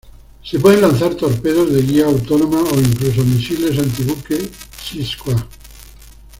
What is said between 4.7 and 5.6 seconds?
Sea Skua.